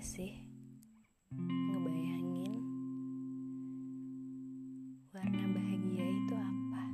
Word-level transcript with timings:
gak 0.00 0.16
sih 0.16 0.32
ngebayangin 1.36 2.56
warna 5.12 5.44
bahagia 5.52 6.04
itu 6.08 6.34
apa? 6.40 6.84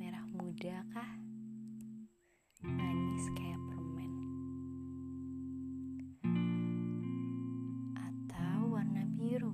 Merah 0.00 0.24
muda 0.32 0.80
kah? 0.88 1.12
Manis 2.64 3.28
kayak 3.36 3.60
permen? 3.68 4.12
Atau 8.00 8.72
warna 8.72 9.04
biru 9.20 9.52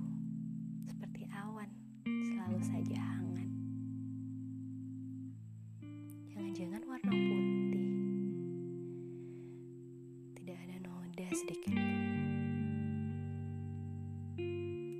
seperti 0.87 1.27
awan 1.35 1.67
selalu 2.07 2.59
saja 2.63 3.03
hangat? 3.03 3.51
Jangan-jangan 6.31 6.87
warna 6.87 7.11
tidak 11.27 11.43
sedikit. 11.43 11.75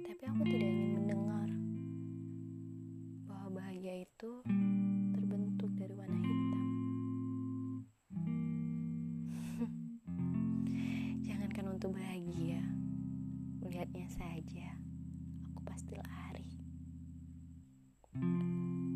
Tapi 0.04 0.24
aku 0.28 0.44
tidak 0.44 0.70
ingin 0.76 0.92
mendengar 1.00 1.48
bahwa 3.32 3.64
bahagia 3.64 4.04
itu 4.04 4.32
terbentuk 5.16 5.72
dari 5.80 5.96
warna 5.96 6.20
hitam. 6.20 6.64
Jangankan 11.32 11.80
untuk 11.80 11.96
bahagia, 11.96 12.60
melihatnya 13.64 14.12
saja, 14.12 14.76
aku 15.48 15.64
pasti 15.64 15.96
lari. 15.96 16.52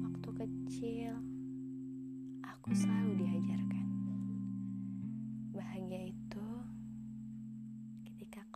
Waktu 0.04 0.29
kecil, 0.35 1.16
aku 2.43 2.76
selalu 2.76 3.01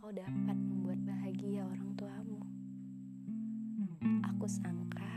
ketika 0.06 0.22
kau 0.22 0.46
dapat 0.46 0.54
membuat 0.54 1.00
bahagia 1.02 1.66
orang 1.66 1.90
tuamu. 1.98 2.38
Aku 4.22 4.46
sangka 4.46 5.10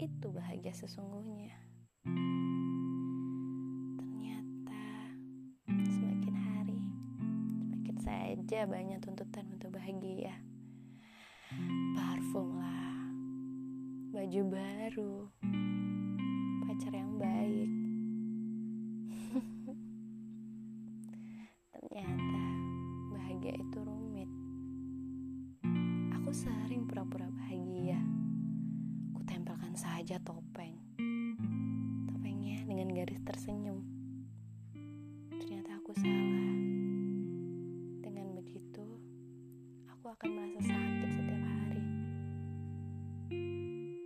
itu 0.00 0.32
bahagia 0.32 0.72
sesungguhnya. 0.72 1.52
Ternyata 4.00 4.84
semakin 5.68 6.36
hari 6.40 6.80
semakin 7.60 7.96
saja 8.00 8.64
banyak 8.64 8.96
tuntutan 9.04 9.44
untuk 9.60 9.76
bahagia. 9.76 10.40
Parfum 11.92 12.56
lah, 12.56 12.96
baju 14.16 14.42
baru, 14.48 15.16
pacar 16.64 16.96
yang 16.96 17.20
baik. 17.20 17.81
bahagia 23.42 23.58
itu 23.58 23.78
rumit. 23.82 24.30
Aku 26.14 26.30
sering 26.30 26.86
pura-pura 26.86 27.26
bahagia. 27.26 27.98
Kutempelkan 29.18 29.74
saja 29.74 30.22
topeng. 30.22 30.78
Topengnya 32.06 32.62
dengan 32.62 32.94
garis 32.94 33.18
tersenyum. 33.26 33.82
Ternyata 35.42 35.74
aku 35.74 35.90
salah. 35.98 36.54
Dengan 38.06 38.30
begitu, 38.38 38.86
aku 39.90 40.06
akan 40.14 40.30
merasa 40.38 40.62
sakit 40.62 41.10
setiap 41.10 41.42
hari. 41.42 41.82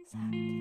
Sakit. 0.08 0.55